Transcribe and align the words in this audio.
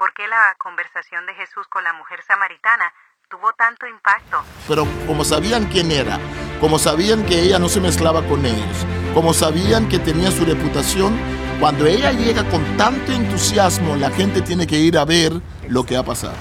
por 0.00 0.14
qué 0.14 0.26
la 0.26 0.56
conversación 0.56 1.26
de 1.26 1.34
Jesús 1.34 1.66
con 1.68 1.84
la 1.84 1.92
mujer 1.92 2.20
samaritana 2.26 2.90
tuvo 3.28 3.52
tanto 3.52 3.86
impacto. 3.86 4.38
Pero 4.66 4.86
como 5.06 5.26
sabían 5.26 5.66
quién 5.66 5.92
era, 5.92 6.18
como 6.58 6.78
sabían 6.78 7.26
que 7.26 7.38
ella 7.38 7.58
no 7.58 7.68
se 7.68 7.82
mezclaba 7.82 8.26
con 8.26 8.46
ellos, 8.46 8.86
como 9.12 9.34
sabían 9.34 9.90
que 9.90 9.98
tenía 9.98 10.30
su 10.30 10.46
reputación, 10.46 11.20
cuando 11.60 11.84
ella 11.84 12.12
llega 12.12 12.48
con 12.48 12.64
tanto 12.78 13.12
entusiasmo, 13.12 13.94
la 13.96 14.10
gente 14.10 14.40
tiene 14.40 14.66
que 14.66 14.78
ir 14.78 14.96
a 14.96 15.04
ver 15.04 15.34
lo 15.68 15.84
que 15.84 15.98
ha 15.98 16.02
pasado. 16.02 16.38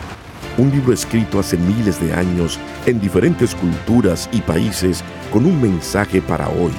Un 0.57 0.71
libro 0.71 0.93
escrito 0.93 1.37
hace 1.37 1.57
miles 1.57 1.99
de 1.99 2.13
años 2.13 2.57
en 2.85 3.01
diferentes 3.01 3.53
culturas 3.55 4.29
y 4.31 4.39
países 4.39 5.03
con 5.33 5.45
un 5.45 5.61
mensaje 5.61 6.21
para 6.21 6.47
hoy. 6.47 6.73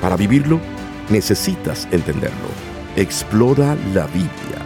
Para 0.00 0.16
vivirlo, 0.16 0.60
necesitas 1.08 1.88
entenderlo. 1.90 2.50
Explora 2.94 3.74
la 3.92 4.06
Biblia. 4.06 4.63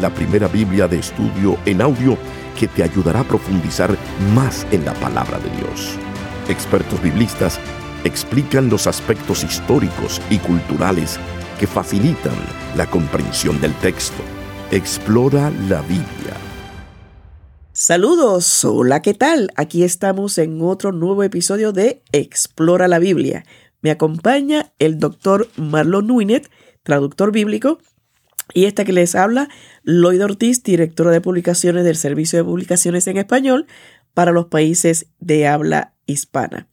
La 0.00 0.10
primera 0.10 0.48
Biblia 0.48 0.88
de 0.88 0.98
estudio 0.98 1.58
en 1.66 1.82
audio 1.82 2.16
que 2.58 2.68
te 2.68 2.82
ayudará 2.82 3.20
a 3.20 3.24
profundizar 3.24 3.96
más 4.34 4.66
en 4.70 4.84
la 4.84 4.94
palabra 4.94 5.38
de 5.38 5.50
Dios. 5.56 5.96
Expertos 6.48 7.02
biblistas 7.02 7.58
explican 8.04 8.68
los 8.68 8.86
aspectos 8.86 9.44
históricos 9.44 10.20
y 10.30 10.38
culturales 10.38 11.18
que 11.58 11.66
facilitan 11.66 12.34
la 12.76 12.86
comprensión 12.86 13.60
del 13.60 13.74
texto. 13.74 14.22
Explora 14.70 15.50
la 15.68 15.82
Biblia. 15.82 16.34
Saludos, 17.72 18.64
hola, 18.64 19.00
¿qué 19.00 19.14
tal? 19.14 19.50
Aquí 19.56 19.82
estamos 19.82 20.36
en 20.38 20.60
otro 20.60 20.92
nuevo 20.92 21.22
episodio 21.22 21.72
de 21.72 22.02
Explora 22.12 22.88
la 22.88 22.98
Biblia. 22.98 23.44
Me 23.80 23.90
acompaña 23.90 24.72
el 24.78 24.98
doctor 24.98 25.48
Marlon 25.56 26.06
Nuinet, 26.06 26.50
traductor 26.82 27.32
bíblico, 27.32 27.78
y 28.54 28.64
esta 28.64 28.84
que 28.84 28.92
les 28.92 29.14
habla, 29.14 29.48
Lloyd 29.84 30.24
Ortiz, 30.24 30.62
directora 30.62 31.10
de 31.10 31.20
publicaciones 31.20 31.84
del 31.84 31.96
Servicio 31.96 32.38
de 32.38 32.44
Publicaciones 32.44 33.06
en 33.06 33.16
Español 33.16 33.66
para 34.14 34.32
los 34.32 34.46
países 34.46 35.06
de 35.20 35.46
habla 35.46 35.94
hispana. 36.06 36.68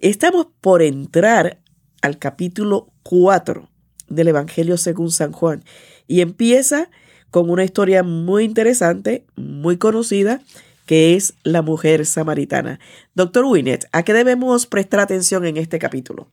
Estamos 0.00 0.48
por 0.60 0.82
entrar 0.82 1.60
al 2.02 2.18
capítulo 2.18 2.92
4 3.02 3.68
del 4.08 4.28
Evangelio 4.28 4.76
según 4.76 5.10
San 5.10 5.32
Juan 5.32 5.64
y 6.06 6.20
empieza 6.20 6.90
con 7.30 7.50
una 7.50 7.64
historia 7.64 8.02
muy 8.02 8.44
interesante, 8.44 9.24
muy 9.36 9.76
conocida, 9.76 10.40
que 10.86 11.14
es 11.14 11.34
la 11.44 11.62
mujer 11.62 12.04
samaritana. 12.04 12.80
Doctor 13.14 13.44
Winnet, 13.44 13.86
¿a 13.92 14.02
qué 14.02 14.12
debemos 14.12 14.66
prestar 14.66 15.00
atención 15.00 15.46
en 15.46 15.56
este 15.56 15.78
capítulo? 15.78 16.28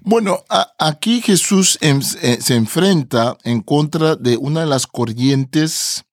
Bueno, 0.00 0.44
aquí 0.78 1.20
Jesús 1.22 1.78
eh, 1.80 2.00
se 2.40 2.54
enfrenta 2.54 3.36
en 3.44 3.62
contra 3.62 4.16
de 4.16 4.36
una 4.36 4.60
de 4.60 4.66
las 4.66 4.86
corrientes 4.86 6.04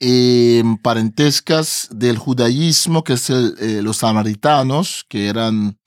em, 0.00 0.76
parentescas 0.78 1.88
del 1.90 2.18
judaísmo, 2.18 3.04
que 3.04 3.14
es 3.14 3.30
eh, 3.30 3.80
los 3.82 3.98
samaritanos, 3.98 5.04
que 5.08 5.28
eran 5.28 5.78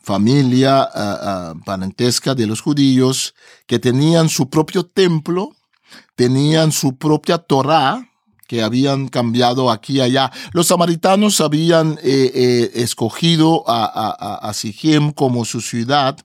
familia 0.00 0.86
parentesca 1.64 2.34
de 2.34 2.46
los 2.46 2.60
judíos, 2.60 3.34
que 3.66 3.78
tenían 3.78 4.28
su 4.28 4.50
propio 4.50 4.84
templo, 4.84 5.56
tenían 6.14 6.72
su 6.72 6.98
propia 6.98 7.38
Torah, 7.38 8.06
que 8.46 8.62
habían 8.62 9.08
cambiado 9.08 9.70
aquí 9.70 9.94
y 9.94 10.00
allá. 10.00 10.30
Los 10.52 10.68
samaritanos 10.68 11.40
habían 11.40 11.98
eh, 12.02 12.30
eh, 12.34 12.70
escogido 12.74 13.64
a, 13.68 13.84
a, 13.84 14.50
a 14.50 15.12
como 15.14 15.44
su 15.44 15.60
ciudad 15.60 16.18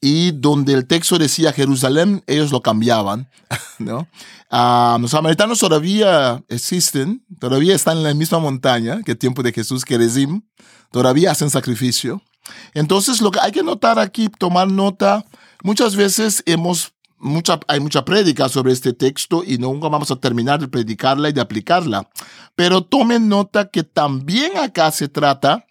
y 0.00 0.32
donde 0.32 0.74
el 0.74 0.86
texto 0.86 1.16
decía 1.16 1.52
Jerusalén, 1.52 2.24
ellos 2.26 2.50
lo 2.50 2.60
cambiaban, 2.60 3.30
¿no? 3.78 4.08
Ah, 4.50 4.98
los 5.00 5.12
samaritanos 5.12 5.60
todavía 5.60 6.42
existen, 6.48 7.24
todavía 7.38 7.74
están 7.74 7.98
en 7.98 8.02
la 8.02 8.12
misma 8.12 8.38
montaña 8.38 9.00
que 9.02 9.12
el 9.12 9.18
tiempo 9.18 9.42
de 9.42 9.52
Jesús, 9.52 9.84
Kerezim, 9.84 10.42
todavía 10.90 11.30
hacen 11.30 11.48
sacrificio. 11.48 12.20
Entonces, 12.74 13.22
lo 13.22 13.30
que 13.30 13.40
hay 13.40 13.52
que 13.52 13.62
notar 13.62 13.98
aquí, 13.98 14.28
tomar 14.28 14.68
nota, 14.68 15.24
muchas 15.62 15.96
veces 15.96 16.42
hemos 16.46 16.92
mucha, 17.22 17.58
hay 17.68 17.80
mucha 17.80 18.04
prédica 18.04 18.48
sobre 18.48 18.72
este 18.72 18.92
texto 18.92 19.42
y 19.46 19.56
nunca 19.56 19.88
vamos 19.88 20.10
a 20.10 20.16
terminar 20.16 20.60
de 20.60 20.68
predicarla 20.68 21.30
y 21.30 21.32
de 21.32 21.40
aplicarla. 21.40 22.08
Pero 22.54 22.82
tomen 22.82 23.28
nota 23.28 23.70
que 23.70 23.84
también 23.84 24.58
acá 24.58 24.90
se 24.90 25.08
trata, 25.08 25.64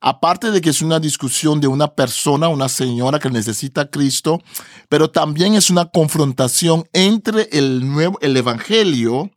aparte 0.00 0.50
de 0.50 0.60
que 0.60 0.70
es 0.70 0.82
una 0.82 1.00
discusión 1.00 1.60
de 1.60 1.68
una 1.68 1.94
persona, 1.94 2.48
una 2.48 2.68
señora 2.68 3.18
que 3.18 3.30
necesita 3.30 3.82
a 3.82 3.90
Cristo, 3.90 4.42
pero 4.88 5.10
también 5.10 5.54
es 5.54 5.70
una 5.70 5.86
confrontación 5.86 6.84
entre 6.92 7.48
el 7.52 7.90
nuevo, 7.90 8.18
el 8.20 8.36
evangelio, 8.36 9.30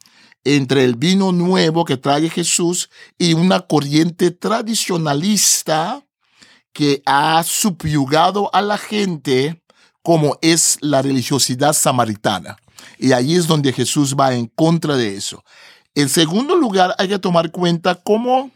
entre 0.44 0.84
el 0.84 0.96
vino 0.96 1.32
nuevo 1.32 1.86
que 1.86 1.98
trae 1.98 2.30
Jesús 2.30 2.90
y 3.18 3.34
una 3.34 3.62
corriente 3.62 4.32
tradicionalista 4.32 6.04
que 6.74 7.02
ha 7.06 7.44
subyugado 7.44 8.54
a 8.54 8.62
la 8.62 8.78
gente 8.78 9.62
como 10.10 10.40
es 10.42 10.80
la 10.82 11.04
religiosidad 11.04 11.72
samaritana. 11.72 12.58
Y 12.98 13.12
ahí 13.12 13.36
es 13.36 13.46
donde 13.46 13.72
Jesús 13.72 14.16
va 14.20 14.34
en 14.34 14.48
contra 14.48 14.98
de 14.98 15.16
eso. 15.16 15.44
En 15.94 16.10
segundo 16.10 16.56
lugar, 16.56 16.96
hay 16.98 17.10
que 17.10 17.20
tomar 17.20 17.52
cuenta 17.52 17.94
cómo 17.94 18.50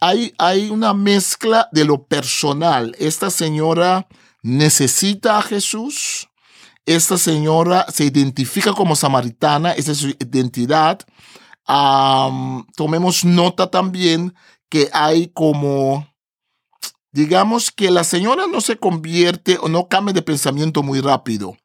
hay, 0.00 0.34
hay 0.38 0.68
una 0.68 0.94
mezcla 0.94 1.68
de 1.70 1.84
lo 1.84 2.08
personal. 2.08 2.92
Esta 2.98 3.30
señora 3.30 4.08
necesita 4.42 5.38
a 5.38 5.42
Jesús. 5.42 6.28
Esta 6.86 7.18
señora 7.18 7.86
se 7.88 8.06
identifica 8.06 8.72
como 8.72 8.96
samaritana, 8.96 9.70
esa 9.70 9.92
es 9.92 9.98
su 9.98 10.08
identidad. 10.08 10.98
tomemos 12.74 13.24
nota 13.24 13.70
también 13.70 14.34
que 14.68 14.90
hay 14.92 15.28
como 15.28 16.11
digamos 17.12 17.70
que 17.70 17.90
la 17.90 18.04
señora 18.04 18.46
no 18.46 18.60
se 18.60 18.76
convierte 18.76 19.58
o 19.60 19.68
no 19.68 19.88
cambia 19.88 20.14
de 20.14 20.22
pensamiento 20.22 20.82
muy 20.82 21.00
rápido. 21.00 21.56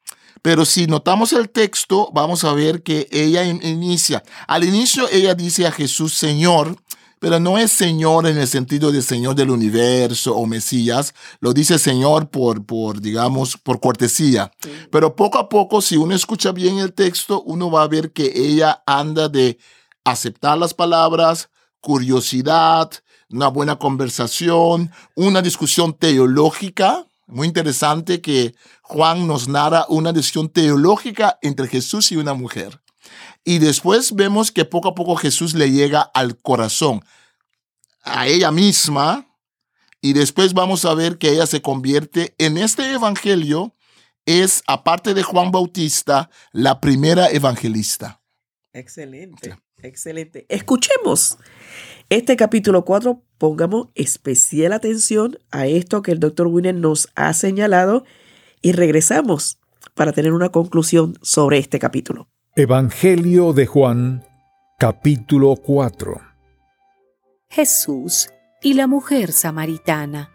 Pero 0.42 0.66
si 0.66 0.88
notamos 0.88 1.34
el 1.34 1.50
texto, 1.50 2.10
vamos 2.14 2.44
a 2.44 2.54
ver 2.54 2.84
que 2.84 3.08
ella 3.12 3.44
inicia. 3.44 4.24
Al 4.48 4.64
inicio 4.64 5.10
ella 5.12 5.34
dice 5.34 5.66
a 5.66 5.72
Jesús 5.72 6.14
Señor, 6.14 6.78
pero 7.20 7.40
no 7.40 7.58
es 7.58 7.72
Señor 7.72 8.28
en 8.28 8.38
el 8.38 8.48
sentido 8.48 8.92
de 8.92 9.02
Señor 9.02 9.36
del 9.36 9.50
universo 9.50 10.36
o 10.36 10.46
Mesías, 10.46 11.16
lo 11.40 11.54
dice 11.54 11.80
Señor 11.80 12.30
por, 12.30 12.66
por 12.66 13.02
digamos, 13.02 13.58
por 13.58 13.80
cortesía. 13.80 14.52
Pero 14.92 15.16
poco 15.16 15.40
a 15.40 15.50
poco, 15.50 15.82
si 15.82 15.98
uno 15.98 16.14
escucha 16.14 16.52
bien 16.52 16.78
el 16.78 16.94
texto, 16.94 17.42
uno 17.42 17.72
va 17.72 17.84
a 17.84 17.88
ver 17.88 18.12
que 18.12 18.32
ella 18.36 18.84
anda 18.86 19.30
de 19.30 19.58
aceptar 20.04 20.58
las 20.58 20.74
palabras, 20.74 21.50
curiosidad, 21.82 22.92
una 23.30 23.48
buena 23.48 23.78
conversación, 23.78 24.92
una 25.16 25.42
discusión 25.42 25.94
teológica. 25.94 27.06
Muy 27.26 27.48
interesante 27.48 28.22
que 28.22 28.56
Juan 28.82 29.28
nos 29.28 29.48
narra 29.48 29.86
una 29.90 30.14
discusión 30.14 30.50
teológica 30.50 31.38
entre 31.42 31.68
Jesús 31.68 32.12
y 32.12 32.16
una 32.16 32.34
mujer. 32.34 32.82
Y 33.44 33.60
después 33.60 34.14
vemos 34.16 34.52
que 34.52 34.66
poco 34.66 34.90
a 34.90 34.96
poco 34.96 35.16
Jesús 35.16 35.54
le 35.54 35.72
llega 35.72 36.02
al 36.02 36.38
corazón, 36.38 37.04
a 38.04 38.28
ella 38.28 38.52
misma, 38.52 39.28
y 40.02 40.14
después 40.14 40.54
vamos 40.54 40.86
a 40.86 40.94
ver 40.94 41.18
que 41.18 41.32
ella 41.32 41.48
se 41.48 41.62
convierte 41.62 42.36
en 42.38 42.58
este 42.58 42.94
evangelio, 42.94 43.74
es, 44.26 44.64
aparte 44.68 45.14
de 45.14 45.24
Juan 45.24 45.52
Bautista, 45.52 46.30
la 46.52 46.82
primera 46.82 47.30
evangelista. 47.30 48.22
Excelente, 48.74 49.58
excelente. 49.82 50.46
Escuchemos 50.50 51.38
este 52.10 52.38
capítulo 52.38 52.86
4, 52.86 53.22
pongamos 53.38 53.90
especial 53.96 54.72
atención 54.72 55.38
a 55.52 55.68
esto 55.68 56.02
que 56.02 56.12
el 56.12 56.20
doctor 56.20 56.48
Winner 56.48 56.74
nos 56.74 57.10
ha 57.16 57.34
señalado 57.34 58.06
y 58.62 58.72
regresamos 58.72 59.60
para 59.94 60.14
tener 60.14 60.32
una 60.32 60.50
conclusión 60.50 61.18
sobre 61.22 61.58
este 61.58 61.80
capítulo. 61.80 62.30
Evangelio 62.56 63.52
de 63.52 63.66
Juan, 63.66 64.26
capítulo 64.80 65.56
4. 65.58 66.22
Jesús 67.50 68.30
y 68.62 68.74
la 68.74 68.88
mujer 68.88 69.32
samaritana. 69.32 70.32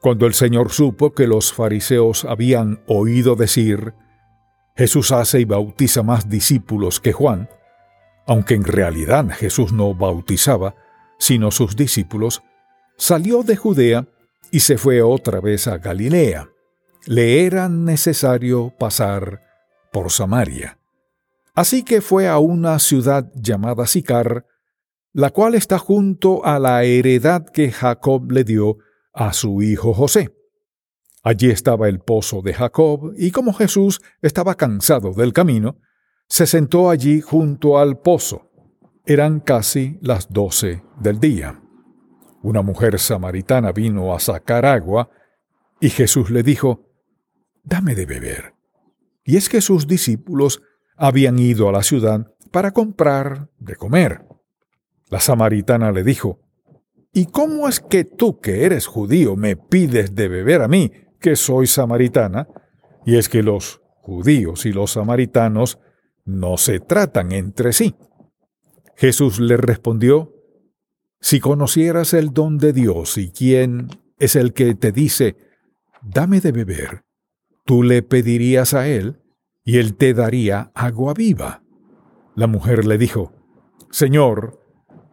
Cuando 0.00 0.26
el 0.26 0.34
Señor 0.34 0.70
supo 0.70 1.12
que 1.12 1.26
los 1.26 1.52
fariseos 1.52 2.24
habían 2.24 2.80
oído 2.86 3.36
decir, 3.36 3.92
Jesús 4.76 5.12
hace 5.12 5.40
y 5.40 5.44
bautiza 5.44 6.02
más 6.02 6.28
discípulos 6.28 7.00
que 7.00 7.12
Juan, 7.12 7.48
aunque 8.28 8.54
en 8.54 8.64
realidad 8.64 9.26
Jesús 9.30 9.72
no 9.72 9.94
bautizaba, 9.94 10.74
sino 11.18 11.50
sus 11.50 11.74
discípulos, 11.74 12.42
salió 12.98 13.42
de 13.42 13.56
Judea 13.56 14.06
y 14.52 14.60
se 14.60 14.76
fue 14.76 15.00
otra 15.00 15.40
vez 15.40 15.66
a 15.66 15.78
Galilea. 15.78 16.50
Le 17.06 17.46
era 17.46 17.70
necesario 17.70 18.72
pasar 18.78 19.40
por 19.90 20.12
Samaria. 20.12 20.78
Así 21.54 21.82
que 21.82 22.02
fue 22.02 22.28
a 22.28 22.38
una 22.38 22.78
ciudad 22.78 23.32
llamada 23.34 23.86
Sicar, 23.86 24.44
la 25.14 25.30
cual 25.30 25.54
está 25.54 25.78
junto 25.78 26.44
a 26.44 26.58
la 26.58 26.84
heredad 26.84 27.46
que 27.46 27.72
Jacob 27.72 28.30
le 28.30 28.44
dio 28.44 28.76
a 29.14 29.32
su 29.32 29.62
hijo 29.62 29.94
José. 29.94 30.36
Allí 31.22 31.48
estaba 31.50 31.88
el 31.88 32.00
pozo 32.00 32.42
de 32.42 32.52
Jacob, 32.52 33.14
y 33.16 33.30
como 33.30 33.54
Jesús 33.54 34.00
estaba 34.20 34.54
cansado 34.54 35.14
del 35.14 35.32
camino, 35.32 35.78
se 36.28 36.46
sentó 36.46 36.90
allí 36.90 37.20
junto 37.20 37.78
al 37.78 37.98
pozo. 37.98 38.50
Eran 39.06 39.40
casi 39.40 39.98
las 40.02 40.30
doce 40.30 40.82
del 41.00 41.18
día. 41.18 41.62
Una 42.42 42.62
mujer 42.62 42.98
samaritana 42.98 43.72
vino 43.72 44.14
a 44.14 44.20
sacar 44.20 44.66
agua 44.66 45.10
y 45.80 45.90
Jesús 45.90 46.30
le 46.30 46.42
dijo, 46.42 46.84
Dame 47.64 47.94
de 47.94 48.06
beber. 48.06 48.54
Y 49.24 49.36
es 49.36 49.48
que 49.48 49.60
sus 49.60 49.86
discípulos 49.86 50.62
habían 50.96 51.38
ido 51.38 51.68
a 51.68 51.72
la 51.72 51.82
ciudad 51.82 52.32
para 52.50 52.72
comprar 52.72 53.50
de 53.58 53.76
comer. 53.76 54.24
La 55.08 55.20
samaritana 55.20 55.92
le 55.92 56.02
dijo, 56.02 56.40
¿Y 57.12 57.26
cómo 57.26 57.68
es 57.68 57.80
que 57.80 58.04
tú, 58.04 58.40
que 58.40 58.64
eres 58.64 58.86
judío, 58.86 59.36
me 59.36 59.56
pides 59.56 60.14
de 60.14 60.28
beber 60.28 60.62
a 60.62 60.68
mí, 60.68 60.92
que 61.20 61.36
soy 61.36 61.66
samaritana? 61.66 62.48
Y 63.04 63.16
es 63.16 63.28
que 63.28 63.42
los 63.42 63.80
judíos 64.02 64.66
y 64.66 64.72
los 64.72 64.92
samaritanos 64.92 65.78
no 66.28 66.58
se 66.58 66.78
tratan 66.78 67.32
entre 67.32 67.72
sí. 67.72 67.96
Jesús 68.96 69.40
le 69.40 69.56
respondió, 69.56 70.34
Si 71.20 71.40
conocieras 71.40 72.12
el 72.12 72.34
don 72.34 72.58
de 72.58 72.74
Dios 72.74 73.16
y 73.16 73.30
quién 73.30 73.88
es 74.18 74.36
el 74.36 74.52
que 74.52 74.74
te 74.74 74.92
dice, 74.92 75.36
dame 76.02 76.40
de 76.40 76.52
beber, 76.52 77.04
tú 77.64 77.82
le 77.82 78.02
pedirías 78.02 78.74
a 78.74 78.86
él 78.86 79.22
y 79.64 79.78
él 79.78 79.96
te 79.96 80.12
daría 80.12 80.70
agua 80.74 81.14
viva. 81.14 81.62
La 82.34 82.46
mujer 82.46 82.84
le 82.84 82.98
dijo, 82.98 83.32
Señor, 83.90 84.60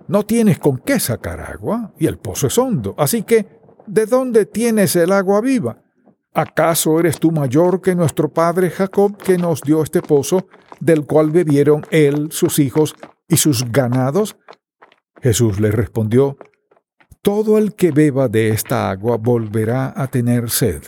no 0.10 0.24
tienes 0.24 0.60
con 0.60 0.80
qué 0.80 1.00
sacar 1.00 1.40
agua 1.40 1.94
y 1.98 2.08
el 2.08 2.18
pozo 2.18 2.48
es 2.48 2.58
hondo, 2.58 2.94
así 2.98 3.24
que, 3.24 3.62
¿de 3.88 4.06
dónde 4.06 4.46
tienes 4.46 4.98
el 4.98 5.14
agua 5.14 5.40
viva? 5.40 5.82
¿Acaso 6.34 7.00
eres 7.00 7.20
tú 7.20 7.32
mayor 7.32 7.82
que 7.82 7.96
nuestro 7.96 8.28
padre 8.28 8.70
Jacob 8.70 9.16
que 9.16 9.38
nos 9.38 9.62
dio 9.62 9.82
este 9.82 10.02
pozo, 10.02 10.48
del 10.80 11.06
cual 11.06 11.32
bebieron 11.32 11.86
él, 11.92 12.30
sus 12.32 12.60
hijos 12.60 12.96
y 13.28 13.38
sus 13.38 13.72
ganados? 13.72 14.38
Jesús 15.22 15.60
le 15.60 15.72
respondió, 15.72 16.38
Todo 17.22 17.58
el 17.58 17.76
que 17.76 17.92
beba 17.92 18.28
de 18.28 18.50
esta 18.50 18.90
agua 18.90 19.18
volverá 19.18 19.94
a 19.96 20.08
tener 20.08 20.50
sed, 20.50 20.84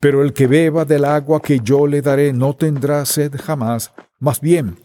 pero 0.00 0.22
el 0.22 0.32
que 0.32 0.46
beba 0.46 0.84
del 0.84 1.04
agua 1.04 1.40
que 1.40 1.60
yo 1.60 1.86
le 1.86 2.02
daré 2.02 2.32
no 2.32 2.54
tendrá 2.54 3.04
sed 3.04 3.34
jamás, 3.40 3.92
más 4.18 4.40
bien, 4.40 4.76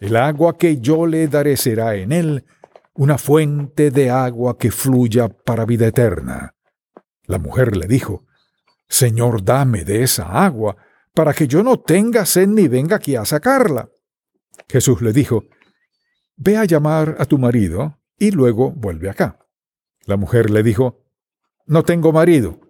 el 0.00 0.16
agua 0.16 0.58
que 0.58 0.78
yo 0.78 1.06
le 1.06 1.28
daré 1.28 1.56
será 1.56 1.94
en 1.94 2.12
él 2.12 2.44
una 2.94 3.18
fuente 3.18 3.90
de 3.90 4.10
agua 4.10 4.58
que 4.58 4.70
fluya 4.70 5.28
para 5.28 5.64
vida 5.64 5.86
eterna. 5.86 6.54
La 7.24 7.38
mujer 7.38 7.76
le 7.76 7.86
dijo, 7.86 8.24
Señor, 8.88 9.44
dame 9.44 9.84
de 9.84 10.02
esa 10.02 10.44
agua, 10.44 10.76
para 11.16 11.32
que 11.32 11.48
yo 11.48 11.62
no 11.62 11.80
tenga 11.80 12.26
sed 12.26 12.46
ni 12.46 12.68
venga 12.68 12.96
aquí 12.96 13.16
a 13.16 13.24
sacarla. 13.24 13.88
Jesús 14.68 15.00
le 15.00 15.14
dijo, 15.14 15.44
Ve 16.36 16.58
a 16.58 16.66
llamar 16.66 17.16
a 17.18 17.24
tu 17.24 17.38
marido 17.38 17.98
y 18.18 18.32
luego 18.32 18.70
vuelve 18.72 19.08
acá. 19.08 19.38
La 20.04 20.18
mujer 20.18 20.50
le 20.50 20.62
dijo, 20.62 21.06
No 21.64 21.84
tengo 21.84 22.12
marido. 22.12 22.60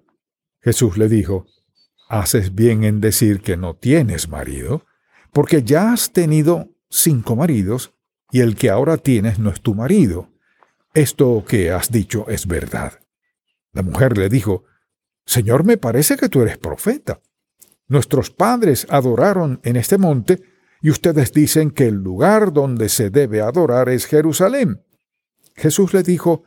Jesús 0.60 0.96
le 0.96 1.08
dijo, 1.08 1.46
Haces 2.08 2.54
bien 2.54 2.84
en 2.84 3.00
decir 3.00 3.40
que 3.40 3.56
no 3.56 3.74
tienes 3.74 4.28
marido, 4.28 4.86
porque 5.32 5.64
ya 5.64 5.92
has 5.92 6.12
tenido 6.12 6.68
cinco 6.88 7.34
maridos 7.34 7.94
y 8.30 8.42
el 8.42 8.54
que 8.54 8.70
ahora 8.70 8.96
tienes 8.96 9.40
no 9.40 9.50
es 9.50 9.60
tu 9.60 9.74
marido. 9.74 10.30
Esto 10.94 11.44
que 11.44 11.72
has 11.72 11.90
dicho 11.90 12.28
es 12.28 12.46
verdad. 12.46 13.00
La 13.72 13.82
mujer 13.82 14.16
le 14.16 14.28
dijo, 14.28 14.62
Señor, 15.24 15.64
me 15.64 15.78
parece 15.78 16.16
que 16.16 16.28
tú 16.28 16.42
eres 16.42 16.58
profeta. 16.58 17.20
Nuestros 17.88 18.30
padres 18.30 18.86
adoraron 18.90 19.60
en 19.62 19.76
este 19.76 19.98
monte, 19.98 20.42
y 20.82 20.90
ustedes 20.90 21.32
dicen 21.32 21.70
que 21.70 21.86
el 21.86 21.96
lugar 21.96 22.52
donde 22.52 22.88
se 22.88 23.10
debe 23.10 23.40
adorar 23.40 23.88
es 23.88 24.06
Jerusalén. 24.06 24.82
Jesús 25.54 25.94
le 25.94 26.02
dijo, 26.02 26.44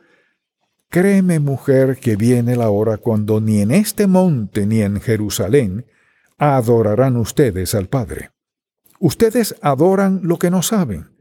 Créeme, 0.88 1.38
mujer, 1.38 1.98
que 1.98 2.16
viene 2.16 2.56
la 2.56 2.70
hora 2.70 2.96
cuando 2.96 3.40
ni 3.40 3.60
en 3.60 3.70
este 3.70 4.08
monte 4.08 4.66
ni 4.66 4.82
en 4.82 5.00
Jerusalén 5.00 5.86
adorarán 6.36 7.16
ustedes 7.16 7.76
al 7.76 7.88
Padre. 7.88 8.30
Ustedes 8.98 9.54
adoran 9.62 10.20
lo 10.24 10.38
que 10.38 10.50
no 10.50 10.62
saben. 10.62 11.16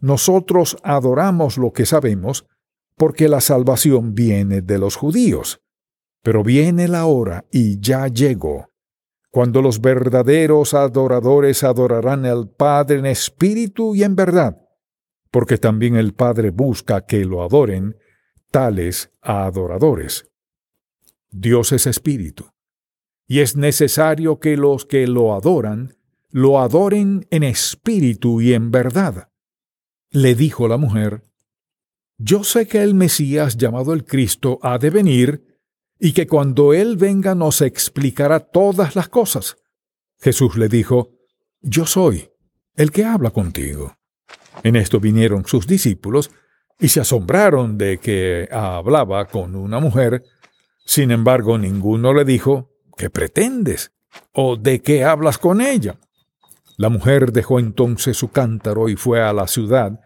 Nosotros 0.00 0.76
adoramos 0.84 1.58
lo 1.58 1.72
que 1.72 1.84
sabemos, 1.84 2.46
porque 2.96 3.28
la 3.28 3.40
salvación 3.40 4.14
viene 4.14 4.60
de 4.60 4.78
los 4.78 4.94
judíos. 4.94 5.60
Pero 6.22 6.44
viene 6.44 6.86
la 6.86 7.06
hora, 7.06 7.44
y 7.50 7.80
ya 7.80 8.06
llegó, 8.06 8.68
cuando 9.30 9.62
los 9.62 9.80
verdaderos 9.80 10.74
adoradores 10.74 11.62
adorarán 11.62 12.24
al 12.24 12.48
Padre 12.48 12.98
en 12.98 13.06
espíritu 13.06 13.94
y 13.94 14.02
en 14.02 14.16
verdad, 14.16 14.66
porque 15.30 15.58
también 15.58 15.96
el 15.96 16.14
Padre 16.14 16.50
busca 16.50 17.04
que 17.04 17.24
lo 17.24 17.42
adoren 17.42 17.96
tales 18.50 19.12
adoradores. 19.20 20.30
Dios 21.30 21.72
es 21.72 21.86
espíritu, 21.86 22.46
y 23.26 23.40
es 23.40 23.56
necesario 23.56 24.40
que 24.40 24.56
los 24.56 24.86
que 24.86 25.06
lo 25.06 25.34
adoran 25.34 25.98
lo 26.30 26.60
adoren 26.60 27.26
en 27.30 27.42
espíritu 27.42 28.40
y 28.40 28.54
en 28.54 28.70
verdad. 28.70 29.30
Le 30.10 30.34
dijo 30.34 30.68
la 30.68 30.76
mujer, 30.76 31.24
Yo 32.18 32.44
sé 32.44 32.66
que 32.66 32.82
el 32.82 32.94
Mesías 32.94 33.56
llamado 33.56 33.92
el 33.92 34.04
Cristo 34.04 34.58
ha 34.62 34.78
de 34.78 34.90
venir, 34.90 35.47
y 35.98 36.12
que 36.12 36.26
cuando 36.26 36.72
Él 36.72 36.96
venga 36.96 37.34
nos 37.34 37.60
explicará 37.60 38.40
todas 38.40 38.94
las 38.94 39.08
cosas. 39.08 39.56
Jesús 40.18 40.56
le 40.56 40.68
dijo, 40.68 41.10
Yo 41.60 41.86
soy 41.86 42.30
el 42.74 42.92
que 42.92 43.04
habla 43.04 43.30
contigo. 43.30 43.96
En 44.62 44.76
esto 44.76 45.00
vinieron 45.00 45.44
sus 45.46 45.66
discípulos 45.66 46.30
y 46.78 46.88
se 46.88 47.00
asombraron 47.00 47.76
de 47.76 47.98
que 47.98 48.48
hablaba 48.50 49.26
con 49.26 49.56
una 49.56 49.80
mujer. 49.80 50.24
Sin 50.84 51.10
embargo, 51.10 51.58
ninguno 51.58 52.14
le 52.14 52.24
dijo, 52.24 52.70
¿qué 52.96 53.10
pretendes? 53.10 53.92
¿O 54.32 54.56
de 54.56 54.80
qué 54.80 55.04
hablas 55.04 55.38
con 55.38 55.60
ella? 55.60 55.98
La 56.76 56.88
mujer 56.88 57.32
dejó 57.32 57.58
entonces 57.58 58.16
su 58.16 58.30
cántaro 58.30 58.88
y 58.88 58.96
fue 58.96 59.20
a 59.20 59.32
la 59.32 59.48
ciudad, 59.48 60.00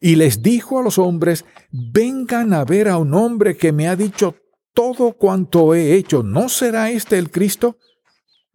y 0.00 0.16
les 0.16 0.42
dijo 0.42 0.78
a 0.78 0.82
los 0.82 0.98
hombres, 0.98 1.44
vengan 1.70 2.52
a 2.52 2.64
ver 2.64 2.88
a 2.88 2.98
un 2.98 3.14
hombre 3.14 3.56
que 3.56 3.72
me 3.72 3.88
ha 3.88 3.96
dicho 3.96 4.36
todo 4.78 5.14
cuanto 5.14 5.74
he 5.74 5.94
hecho, 5.94 6.22
¿no 6.22 6.48
será 6.48 6.88
este 6.92 7.18
el 7.18 7.32
Cristo? 7.32 7.78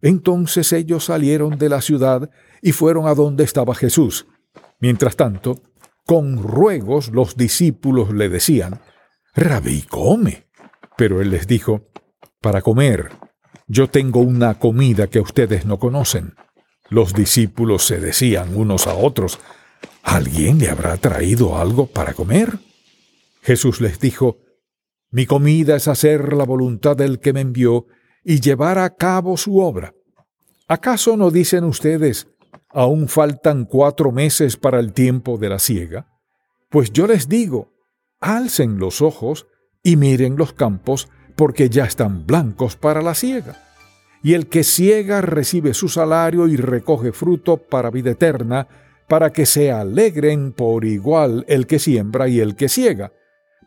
Entonces 0.00 0.72
ellos 0.72 1.04
salieron 1.04 1.58
de 1.58 1.68
la 1.68 1.82
ciudad 1.82 2.30
y 2.62 2.72
fueron 2.72 3.06
a 3.06 3.14
donde 3.14 3.44
estaba 3.44 3.74
Jesús. 3.74 4.26
Mientras 4.80 5.16
tanto, 5.16 5.60
con 6.06 6.42
ruegos 6.42 7.10
los 7.10 7.36
discípulos 7.36 8.10
le 8.14 8.30
decían, 8.30 8.80
Rabí, 9.34 9.82
come. 9.82 10.46
Pero 10.96 11.20
él 11.20 11.28
les 11.28 11.46
dijo, 11.46 11.90
para 12.40 12.62
comer, 12.62 13.10
yo 13.66 13.90
tengo 13.90 14.20
una 14.20 14.58
comida 14.58 15.08
que 15.08 15.20
ustedes 15.20 15.66
no 15.66 15.78
conocen. 15.78 16.36
Los 16.88 17.12
discípulos 17.12 17.84
se 17.84 18.00
decían 18.00 18.56
unos 18.56 18.86
a 18.86 18.94
otros, 18.94 19.40
¿alguien 20.02 20.58
le 20.58 20.70
habrá 20.70 20.96
traído 20.96 21.58
algo 21.58 21.86
para 21.86 22.14
comer? 22.14 22.60
Jesús 23.42 23.82
les 23.82 24.00
dijo, 24.00 24.38
Mi 25.14 25.26
comida 25.26 25.76
es 25.76 25.86
hacer 25.86 26.32
la 26.32 26.44
voluntad 26.44 26.96
del 26.96 27.20
que 27.20 27.32
me 27.32 27.40
envió 27.40 27.86
y 28.24 28.40
llevar 28.40 28.78
a 28.78 28.96
cabo 28.96 29.36
su 29.36 29.60
obra. 29.60 29.94
¿Acaso 30.66 31.16
no 31.16 31.30
dicen 31.30 31.62
ustedes, 31.62 32.26
aún 32.70 33.06
faltan 33.06 33.64
cuatro 33.64 34.10
meses 34.10 34.56
para 34.56 34.80
el 34.80 34.92
tiempo 34.92 35.38
de 35.38 35.50
la 35.50 35.60
siega? 35.60 36.08
Pues 36.68 36.92
yo 36.92 37.06
les 37.06 37.28
digo, 37.28 37.72
alcen 38.20 38.78
los 38.78 39.00
ojos 39.00 39.46
y 39.84 39.94
miren 39.94 40.36
los 40.36 40.52
campos, 40.52 41.08
porque 41.36 41.70
ya 41.70 41.84
están 41.84 42.26
blancos 42.26 42.74
para 42.74 43.00
la 43.00 43.14
siega 43.14 43.64
y 44.24 44.32
el 44.32 44.48
que 44.48 44.64
ciega 44.64 45.20
recibe 45.20 45.74
su 45.74 45.90
salario 45.90 46.48
y 46.48 46.56
recoge 46.56 47.12
fruto 47.12 47.58
para 47.58 47.90
vida 47.90 48.12
eterna, 48.12 48.66
para 49.06 49.30
que 49.30 49.44
se 49.44 49.70
alegren 49.70 50.52
por 50.52 50.86
igual 50.86 51.44
el 51.46 51.66
que 51.66 51.78
siembra 51.78 52.26
y 52.26 52.40
el 52.40 52.56
que 52.56 52.70
ciega. 52.70 53.12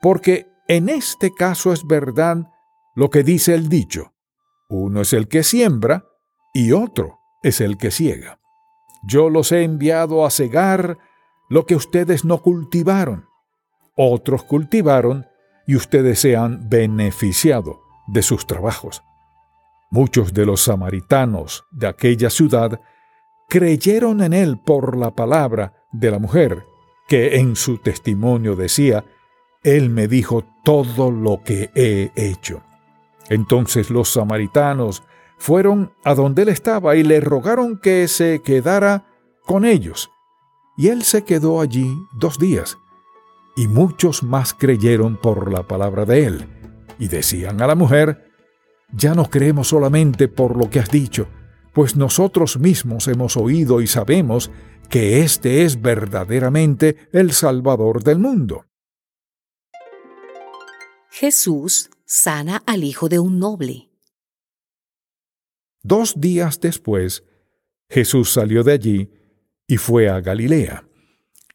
Porque 0.01 0.48
en 0.68 0.90
este 0.90 1.34
caso 1.34 1.74
es 1.74 1.86
verdad 1.86 2.50
lo 2.96 3.10
que 3.10 3.24
dice 3.24 3.54
el 3.54 3.70
dicho, 3.70 4.14
uno 4.70 5.02
es 5.02 5.14
el 5.14 5.28
que 5.28 5.44
siembra 5.44 6.06
y 6.54 6.72
otro 6.72 7.20
es 7.44 7.62
el 7.62 7.78
que 7.78 7.92
ciega. 7.92 8.40
Yo 9.04 9.30
los 9.30 9.52
he 9.52 9.64
enviado 9.64 10.26
a 10.26 10.32
cegar 10.32 10.98
lo 11.50 11.66
que 11.66 11.76
ustedes 11.76 12.26
no 12.26 12.42
cultivaron, 12.42 13.26
otros 13.96 14.44
cultivaron 14.44 15.26
y 15.66 15.76
ustedes 15.76 16.20
se 16.20 16.36
han 16.36 16.70
beneficiado 16.70 17.82
de 18.08 18.22
sus 18.22 18.48
trabajos. 18.48 19.04
Muchos 19.90 20.34
de 20.34 20.46
los 20.46 20.62
samaritanos 20.64 21.66
de 21.72 21.88
aquella 21.88 22.30
ciudad 22.30 22.82
creyeron 23.48 24.22
en 24.22 24.34
él 24.34 24.60
por 24.60 24.98
la 24.98 25.12
palabra 25.16 25.86
de 25.92 26.12
la 26.12 26.20
mujer, 26.20 26.66
que 27.08 27.38
en 27.38 27.56
su 27.56 27.78
testimonio 27.78 28.56
decía, 28.56 29.06
Él 29.64 29.90
me 29.90 30.08
dijo 30.08 30.46
todo 30.64 31.12
lo 31.12 31.44
que 31.44 31.70
he 31.76 32.12
hecho. 32.16 32.64
Entonces 33.30 33.90
los 33.90 34.14
samaritanos 34.14 35.04
fueron 35.38 35.92
a 36.04 36.16
donde 36.16 36.44
él 36.44 36.50
estaba 36.50 36.96
y 36.96 37.04
le 37.04 37.20
rogaron 37.20 37.78
que 37.78 38.08
se 38.08 38.42
quedara 38.42 39.06
con 39.46 39.66
ellos. 39.66 40.10
y 40.80 40.90
él 40.90 41.02
se 41.02 41.24
quedó 41.24 41.60
allí 41.60 41.92
dos 42.14 42.38
días. 42.38 42.78
Y 43.56 43.68
muchos 43.68 44.22
más 44.22 44.54
creyeron 44.54 45.18
por 45.18 45.52
la 45.52 45.64
palabra 45.64 46.06
de 46.06 46.26
él, 46.26 46.46
y 47.00 47.08
decían 47.08 47.60
a 47.62 47.68
la 47.68 47.74
mujer, 47.74 48.26
Ya 48.92 49.16
no 49.16 49.30
creemos 49.30 49.70
solamente 49.70 50.28
por 50.28 50.56
lo 50.56 50.70
que 50.70 50.80
has 50.80 50.92
dicho, 50.92 51.28
pues 51.74 51.96
nosotros 51.96 52.60
mismos 52.60 53.08
hemos 53.08 53.36
oído 53.36 53.82
y 53.82 53.88
sabemos 53.88 54.52
que 54.90 55.22
éste 55.22 55.64
es 55.64 55.82
verdaderamente 55.82 56.96
el 57.12 57.32
Salvador 57.32 58.04
del 58.04 58.20
mundo. 58.20 58.66
Jesús 61.20 61.90
sana 62.06 62.62
al 62.68 62.84
hijo 62.84 63.10
de 63.10 63.18
un 63.18 63.40
noble. 63.40 63.90
Dos 65.82 66.22
días 66.22 66.60
después, 66.60 67.24
Jesús 67.90 68.32
salió 68.32 68.64
de 68.64 68.74
allí 68.74 69.10
y 69.66 69.78
fue 69.78 70.10
a 70.10 70.22
Galilea. 70.22 70.88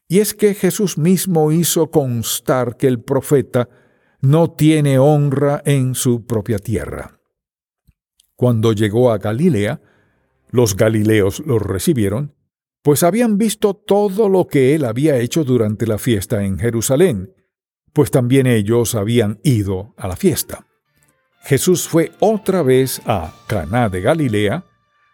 Y 0.09 0.19
es 0.19 0.33
que 0.33 0.53
Jesús 0.53 0.97
mismo 0.97 1.53
hizo 1.53 1.91
constar 1.91 2.75
que 2.75 2.87
el 2.87 3.01
profeta 3.01 3.69
no 4.19 4.51
tiene 4.51 4.99
honra 4.99 5.61
en 5.63 5.95
su 5.95 6.25
propia 6.25 6.59
tierra. 6.59 7.21
Cuando 8.35 8.73
llegó 8.73 9.11
a 9.11 9.17
Galilea, 9.17 9.79
los 10.49 10.75
galileos 10.75 11.39
lo 11.39 11.57
recibieron, 11.57 12.35
pues 12.81 13.01
habían 13.01 13.37
visto 13.37 13.75
todo 13.75 14.27
lo 14.27 14.45
que 14.45 14.75
él 14.75 14.83
había 14.83 15.19
hecho 15.19 15.45
durante 15.45 15.87
la 15.87 15.99
fiesta 15.99 16.43
en 16.43 16.59
Jerusalén, 16.59 17.33
pues 17.93 18.11
también 18.11 18.47
ellos 18.47 18.95
habían 18.95 19.39
ido 19.43 19.93
a 19.97 20.07
la 20.07 20.15
fiesta. 20.15 20.65
Jesús 21.43 21.87
fue 21.87 22.11
otra 22.19 22.63
vez 22.63 23.01
a 23.05 23.33
Caná 23.47 23.89
de 23.89 24.01
Galilea, 24.01 24.65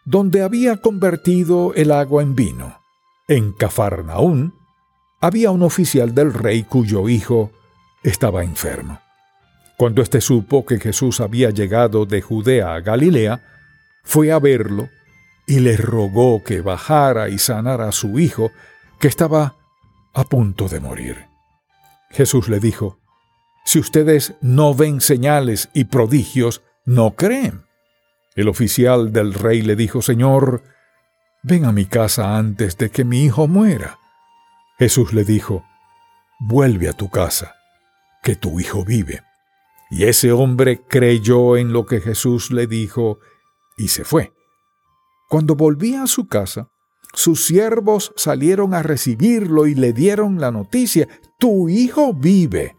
donde 0.06 0.42
había 0.42 0.78
convertido 0.78 1.74
el 1.76 1.92
agua 1.92 2.24
en 2.24 2.36
vino. 2.36 2.80
En 3.28 3.52
Cafarnaún 3.52 4.54
había 5.22 5.52
un 5.52 5.64
oficial 5.64 6.16
del 6.16 6.34
rey 6.34 6.64
cuyo 6.64 7.10
hijo 7.10 7.52
estaba 8.04 8.44
enfermo. 8.44 9.00
Cuando 9.78 10.02
éste 10.02 10.22
supo 10.22 10.66
que 10.66 10.80
Jesús 10.80 11.20
había 11.20 11.50
llegado 11.52 12.06
de 12.06 12.22
Judea 12.22 12.74
a 12.74 12.82
Galilea, 12.82 13.44
fue 14.04 14.32
a 14.32 14.40
verlo 14.40 14.90
y 15.48 15.60
le 15.60 15.78
rogó 15.78 16.44
que 16.44 16.62
bajara 16.62 17.30
y 17.30 17.38
sanara 17.38 17.88
a 17.88 17.92
su 17.92 18.20
hijo, 18.20 18.52
que 19.00 19.08
estaba 19.08 19.56
a 20.14 20.24
punto 20.26 20.68
de 20.68 20.80
morir. 20.80 21.29
Jesús 22.10 22.50
le 22.50 22.60
dijo, 22.60 23.00
Si 23.66 23.80
ustedes 23.80 24.36
no 24.42 24.74
ven 24.74 25.02
señales 25.02 25.70
y 25.74 25.86
prodigios, 25.86 26.62
no 26.86 27.12
creen. 27.12 27.66
El 28.36 28.48
oficial 28.48 29.12
del 29.12 29.34
rey 29.34 29.62
le 29.62 29.76
dijo, 29.76 30.02
Señor, 30.02 30.64
ven 31.44 31.66
a 31.66 31.72
mi 31.72 31.86
casa 31.86 32.38
antes 32.38 32.78
de 32.78 32.90
que 32.90 33.04
mi 33.04 33.24
hijo 33.24 33.48
muera. 33.48 34.00
Jesús 34.78 35.14
le 35.14 35.26
dijo, 35.26 35.66
vuelve 36.40 36.88
a 36.88 36.94
tu 36.94 37.10
casa, 37.10 37.56
que 38.24 38.36
tu 38.36 38.60
hijo 38.60 38.86
vive. 38.86 39.22
Y 39.92 40.06
ese 40.06 40.32
hombre 40.32 40.82
creyó 40.88 41.58
en 41.58 41.74
lo 41.74 41.86
que 41.86 42.00
Jesús 42.00 42.52
le 42.52 42.66
dijo 42.68 43.20
y 43.78 43.90
se 43.90 44.04
fue. 44.04 44.32
Cuando 45.28 45.56
volvía 45.56 46.04
a 46.04 46.08
su 46.08 46.28
casa, 46.28 46.70
sus 47.14 47.46
siervos 47.46 48.14
salieron 48.16 48.74
a 48.74 48.84
recibirlo 48.84 49.68
y 49.68 49.76
le 49.76 49.94
dieron 49.94 50.40
la 50.40 50.52
noticia, 50.52 51.08
tu 51.38 51.70
hijo 51.70 52.14
vive. 52.14 52.76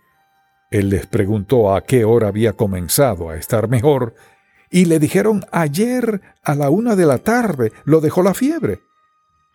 Él 0.70 0.90
les 0.90 1.06
preguntó 1.06 1.74
a 1.74 1.82
qué 1.82 2.04
hora 2.04 2.28
había 2.28 2.52
comenzado 2.52 3.30
a 3.30 3.36
estar 3.36 3.68
mejor 3.68 4.14
y 4.70 4.84
le 4.84 5.00
dijeron 5.00 5.44
ayer 5.50 6.22
a 6.44 6.54
la 6.54 6.70
una 6.70 6.94
de 6.94 7.06
la 7.06 7.18
tarde 7.18 7.72
lo 7.84 8.00
dejó 8.00 8.22
la 8.22 8.34
fiebre. 8.34 8.82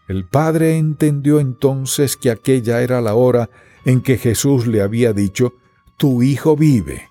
El 0.07 0.27
padre 0.27 0.77
entendió 0.77 1.39
entonces 1.39 2.17
que 2.17 2.29
aquella 2.29 2.81
era 2.81 3.01
la 3.01 3.15
hora 3.15 3.49
en 3.85 4.01
que 4.01 4.17
Jesús 4.17 4.67
le 4.67 4.81
había 4.81 5.13
dicho, 5.13 5.53
Tu 5.97 6.21
hijo 6.21 6.55
vive, 6.55 7.07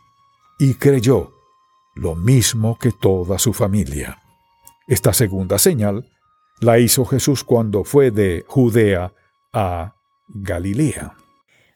y 0.58 0.74
creyó, 0.74 1.32
lo 1.94 2.14
mismo 2.14 2.78
que 2.78 2.92
toda 2.92 3.38
su 3.38 3.52
familia. 3.52 4.18
Esta 4.86 5.12
segunda 5.12 5.58
señal 5.58 6.04
la 6.60 6.78
hizo 6.78 7.04
Jesús 7.04 7.44
cuando 7.44 7.84
fue 7.84 8.10
de 8.10 8.44
Judea 8.46 9.12
a 9.52 9.94
Galilea. 10.28 11.16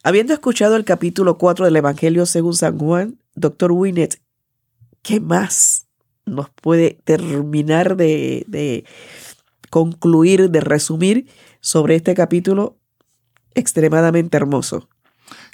Habiendo 0.02 0.32
escuchado 0.32 0.76
el 0.76 0.84
capítulo 0.84 1.38
4 1.38 1.64
del 1.64 1.76
Evangelio 1.76 2.24
según 2.26 2.54
San 2.54 2.78
Juan, 2.78 3.18
doctor 3.34 3.72
Winnet, 3.72 4.20
¿qué 5.02 5.20
más 5.20 5.88
nos 6.28 6.50
puede 6.50 7.00
terminar 7.04 7.96
de, 7.96 8.84
concluir, 9.70 10.50
de 10.50 10.60
resumir 10.60 11.26
sobre 11.60 11.96
este 11.96 12.14
capítulo 12.14 12.76
extremadamente 13.54 14.36
hermoso. 14.36 14.88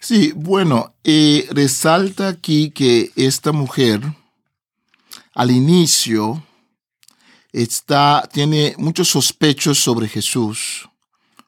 Sí, 0.00 0.32
bueno, 0.36 0.94
eh, 1.02 1.48
resalta 1.50 2.28
aquí 2.28 2.70
que 2.70 3.10
esta 3.16 3.52
mujer 3.52 4.00
al 5.32 5.50
inicio 5.50 6.44
está, 7.54 8.28
tiene 8.32 8.74
muchos 8.78 9.08
sospechos 9.08 9.78
sobre 9.78 10.08
Jesús. 10.08 10.88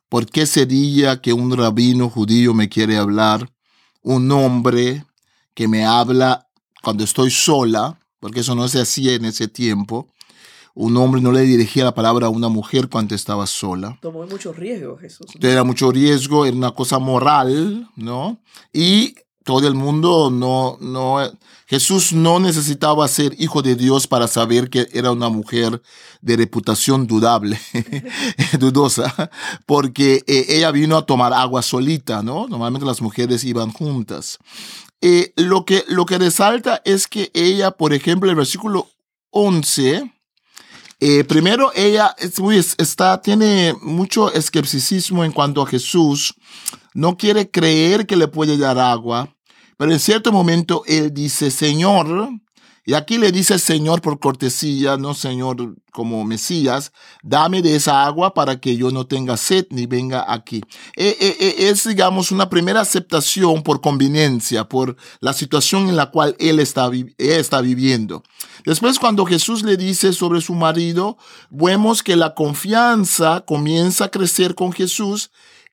¿Por 0.09 0.27
qué 0.27 0.47
sería 0.47 1.21
que 1.21 1.33
un 1.33 1.55
rabino 1.57 2.09
judío 2.09 2.55
me 2.55 2.69
quiere 2.69 2.97
hablar? 2.97 3.51
Un 4.03 4.31
hombre 4.31 5.05
que 5.53 5.67
me 5.67 5.85
habla 5.85 6.49
cuando 6.83 7.03
estoy 7.03 7.31
sola, 7.31 7.99
porque 8.21 8.41
eso 8.41 8.55
no 8.55 8.69
se 8.69 8.81
hacía 8.81 9.15
en 9.15 9.25
ese 9.25 9.49
tiempo. 9.49 10.09
Un 10.75 10.97
hombre 10.97 11.21
no 11.21 11.33
le 11.33 11.41
dirigía 11.41 11.85
la 11.85 11.95
palabra 11.95 12.27
a 12.27 12.31
una 12.31 12.49
mujer 12.49 12.89
cuando 12.89 13.15
estaba 13.15 13.47
sola. 13.47 13.99
Tomó 14.01 14.27
mucho 14.27 14.53
riesgo, 14.53 14.97
Jesús. 14.99 15.27
Era 15.41 15.65
mucho 15.65 15.91
riesgo, 15.91 16.47
era 16.47 16.57
una 16.57 16.71
cosa 16.71 16.99
moral, 17.01 17.91
¿no? 17.97 18.39
Y 18.73 19.17
todo 19.47 19.69
el 19.69 19.75
mundo 19.75 20.29
no, 20.29 20.77
no, 20.81 21.19
Jesús 21.69 22.13
no 22.13 22.41
necesitaba 22.41 23.07
ser 23.07 23.33
hijo 23.39 23.63
de 23.63 23.77
Dios 23.77 24.09
para 24.09 24.27
saber 24.27 24.69
que 24.69 24.89
era 24.93 25.13
una 25.13 25.29
mujer 25.29 25.81
de 26.21 26.37
reputación 26.37 27.07
dudable, 27.07 27.57
dudosa, 28.59 29.31
porque 29.65 30.25
eh, 30.27 30.47
ella 30.49 30.73
vino 30.73 30.97
a 30.97 31.07
tomar 31.07 31.33
agua 31.33 31.63
solita, 31.63 32.25
¿no? 32.25 32.49
Normalmente 32.49 32.85
las 32.85 33.01
mujeres 33.01 33.45
iban 33.45 33.71
juntas. 33.71 34.39
Eh, 35.01 35.33
lo, 35.37 35.65
que, 35.65 35.85
lo 35.87 36.07
que 36.07 36.19
resalta 36.19 36.83
es 36.85 37.07
que 37.07 37.31
ella, 37.33 37.71
por 37.71 37.93
ejemplo, 37.93 38.29
el 38.29 38.35
versículo 38.35 38.89
11, 39.31 40.13
eh, 40.99 41.23
primero 41.23 41.71
ella 41.77 42.17
está, 42.79 43.23
tiene 43.23 43.77
mucho 43.81 44.33
escepticismo 44.33 45.25
en 45.25 45.31
cuanto 45.31 45.63
a 45.63 45.69
Jesús, 45.69 46.35
no 46.95 47.17
quiere 47.17 47.49
creer 47.49 48.09
que 48.09 48.17
le 48.17 48.27
puede 48.27 48.59
dar 48.59 48.81
agua, 48.81 49.36
pero 49.77 49.93
en 49.93 50.01
cierto 50.01 50.33
momento 50.33 50.83
él 50.87 51.13
dice, 51.13 51.51
Señor, 51.51 52.31
y 52.89 52.95
aquí 52.95 53.19
le 53.19 53.33
dice 53.33 53.59
Señor 53.59 54.01
por 54.01 54.21
cortesía, 54.21 54.97
no 54.97 55.13
Señor 55.13 55.75
como 55.91 56.25
Mesías, 56.25 56.93
dame 57.21 57.61
de 57.61 57.75
esa 57.75 58.07
agua 58.07 58.33
para 58.33 58.61
que 58.61 58.77
yo 58.77 58.93
no 58.93 59.09
tenga 59.09 59.37
sed 59.37 59.67
ni 59.71 59.87
venga 59.87 60.25
aquí. 60.33 60.63
Eh, 60.95 61.17
eh, 61.21 61.37
eh, 61.41 61.55
es, 61.69 61.89
digamos, 61.89 62.31
una 62.31 62.49
primera 62.49 62.81
aceptación 62.81 63.65
por 63.65 63.81
conveniencia, 63.81 64.69
por 64.69 64.97
la 65.19 65.33
situación 65.33 65.89
en 65.89 65.97
la 65.97 66.13
cual 66.13 66.37
él 66.39 66.61
está, 66.61 66.89
está 67.19 67.61
viviendo. 67.61 68.23
Después, 68.65 69.01
cuando 69.01 69.27
Jesús 69.27 69.65
le 69.65 69.77
dice 69.77 70.13
sobre 70.13 70.41
su 70.41 70.55
marido, 70.55 71.19
vemos 71.51 72.05
que 72.05 72.15
la 72.15 72.35
confianza 72.35 73.41
comienza 73.45 74.05
a 74.05 74.11
crecer 74.13 74.55
con 74.55 74.71
Jesús 74.71 75.33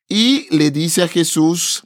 y 0.10 0.48
le 0.50 0.72
dice 0.72 1.04
a 1.04 1.08
Jesús, 1.08 1.84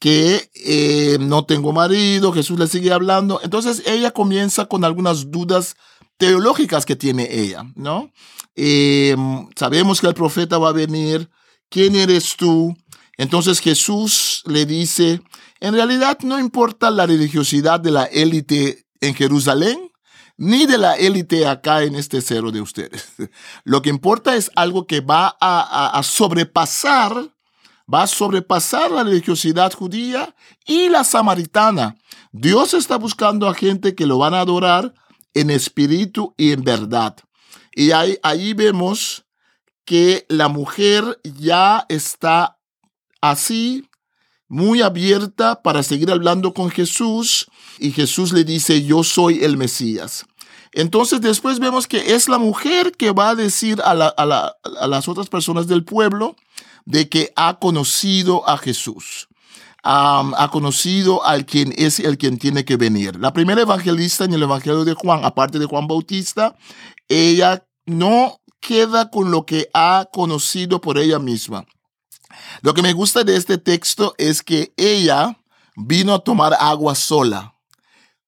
que 0.00 0.50
eh, 0.54 1.18
no 1.20 1.44
tengo 1.44 1.72
marido, 1.72 2.32
Jesús 2.32 2.58
le 2.58 2.66
sigue 2.66 2.90
hablando. 2.90 3.38
Entonces 3.44 3.82
ella 3.86 4.10
comienza 4.10 4.64
con 4.64 4.84
algunas 4.84 5.30
dudas 5.30 5.76
teológicas 6.16 6.86
que 6.86 6.96
tiene 6.96 7.28
ella, 7.30 7.64
¿no? 7.76 8.10
Eh, 8.56 9.14
sabemos 9.54 10.00
que 10.00 10.06
el 10.06 10.14
profeta 10.14 10.58
va 10.58 10.70
a 10.70 10.72
venir, 10.72 11.30
¿quién 11.68 11.94
eres 11.96 12.34
tú? 12.36 12.74
Entonces 13.18 13.60
Jesús 13.60 14.42
le 14.46 14.64
dice, 14.64 15.20
en 15.60 15.74
realidad 15.74 16.18
no 16.22 16.40
importa 16.40 16.90
la 16.90 17.06
religiosidad 17.06 17.78
de 17.78 17.90
la 17.90 18.04
élite 18.04 18.86
en 19.02 19.14
Jerusalén, 19.14 19.92
ni 20.38 20.64
de 20.64 20.78
la 20.78 20.96
élite 20.96 21.46
acá 21.46 21.82
en 21.82 21.94
este 21.94 22.22
cero 22.22 22.50
de 22.50 22.62
ustedes. 22.62 23.12
Lo 23.64 23.82
que 23.82 23.90
importa 23.90 24.34
es 24.34 24.50
algo 24.56 24.86
que 24.86 25.00
va 25.02 25.36
a 25.38 26.00
sobrepasar 26.02 27.34
va 27.92 28.02
a 28.02 28.06
sobrepasar 28.06 28.90
la 28.90 29.04
religiosidad 29.04 29.72
judía 29.72 30.34
y 30.66 30.88
la 30.88 31.04
samaritana. 31.04 31.96
Dios 32.32 32.74
está 32.74 32.96
buscando 32.96 33.48
a 33.48 33.54
gente 33.54 33.94
que 33.94 34.06
lo 34.06 34.18
van 34.18 34.34
a 34.34 34.40
adorar 34.40 34.94
en 35.34 35.50
espíritu 35.50 36.34
y 36.36 36.52
en 36.52 36.62
verdad. 36.62 37.16
Y 37.72 37.92
ahí, 37.92 38.18
ahí 38.22 38.54
vemos 38.54 39.24
que 39.84 40.26
la 40.28 40.48
mujer 40.48 41.20
ya 41.24 41.84
está 41.88 42.58
así, 43.20 43.88
muy 44.48 44.82
abierta 44.82 45.62
para 45.62 45.82
seguir 45.82 46.10
hablando 46.10 46.54
con 46.54 46.70
Jesús. 46.70 47.46
Y 47.78 47.92
Jesús 47.92 48.32
le 48.32 48.44
dice, 48.44 48.84
yo 48.84 49.02
soy 49.04 49.44
el 49.44 49.56
Mesías. 49.56 50.26
Entonces 50.72 51.20
después 51.20 51.58
vemos 51.58 51.86
que 51.86 52.14
es 52.14 52.28
la 52.28 52.38
mujer 52.38 52.92
que 52.92 53.10
va 53.10 53.30
a 53.30 53.34
decir 53.34 53.80
a, 53.84 53.94
las 53.94 55.08
otras 55.08 55.28
personas 55.28 55.66
del 55.66 55.84
pueblo, 55.84 56.36
de 56.84 57.08
que 57.08 57.32
ha 57.36 57.58
conocido 57.58 58.48
a 58.48 58.56
Jesús. 58.56 59.28
Ha 59.82 60.48
conocido 60.52 61.24
al 61.24 61.46
quien 61.46 61.72
es 61.76 62.00
el 62.00 62.18
quien 62.18 62.38
tiene 62.38 62.64
que 62.64 62.76
venir. 62.76 63.16
La 63.16 63.32
primera 63.32 63.62
evangelista 63.62 64.24
en 64.24 64.34
el 64.34 64.42
Evangelio 64.42 64.84
de 64.84 64.94
Juan, 64.94 65.24
aparte 65.24 65.58
de 65.58 65.64
Juan 65.64 65.86
Bautista, 65.86 66.54
ella 67.08 67.66
no 67.86 68.40
queda 68.60 69.10
con 69.10 69.30
lo 69.30 69.46
que 69.46 69.68
ha 69.72 70.06
conocido 70.12 70.80
por 70.82 70.98
ella 70.98 71.18
misma. 71.18 71.64
Lo 72.60 72.74
que 72.74 72.82
me 72.82 72.92
gusta 72.92 73.24
de 73.24 73.36
este 73.36 73.58
texto 73.58 74.14
es 74.18 74.42
que 74.42 74.72
ella 74.76 75.38
vino 75.76 76.14
a 76.14 76.18
tomar 76.20 76.54
agua 76.58 76.94
sola. 76.94 77.54